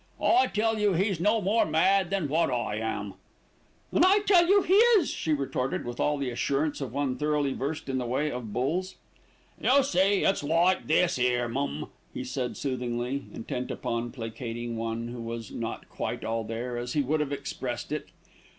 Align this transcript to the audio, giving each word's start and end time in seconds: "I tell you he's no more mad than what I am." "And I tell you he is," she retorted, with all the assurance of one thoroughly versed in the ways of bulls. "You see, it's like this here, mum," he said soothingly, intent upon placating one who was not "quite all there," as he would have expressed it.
"I 0.19 0.47
tell 0.47 0.79
you 0.79 0.93
he's 0.93 1.19
no 1.19 1.41
more 1.43 1.63
mad 1.63 2.09
than 2.09 2.27
what 2.27 2.49
I 2.49 2.77
am." 2.77 3.13
"And 3.91 4.03
I 4.03 4.21
tell 4.21 4.47
you 4.47 4.63
he 4.63 4.73
is," 4.73 5.11
she 5.11 5.31
retorted, 5.31 5.85
with 5.85 5.99
all 5.99 6.17
the 6.17 6.31
assurance 6.31 6.81
of 6.81 6.91
one 6.91 7.17
thoroughly 7.17 7.53
versed 7.53 7.87
in 7.87 7.99
the 7.99 8.07
ways 8.07 8.33
of 8.33 8.51
bulls. 8.51 8.95
"You 9.61 9.83
see, 9.83 10.23
it's 10.23 10.41
like 10.43 10.87
this 10.87 11.17
here, 11.17 11.47
mum," 11.47 11.89
he 12.11 12.23
said 12.23 12.57
soothingly, 12.57 13.25
intent 13.31 13.69
upon 13.69 14.09
placating 14.11 14.75
one 14.75 15.09
who 15.09 15.21
was 15.21 15.51
not 15.51 15.87
"quite 15.87 16.23
all 16.23 16.43
there," 16.43 16.79
as 16.79 16.93
he 16.93 17.01
would 17.03 17.19
have 17.19 17.31
expressed 17.31 17.91
it. 17.91 18.09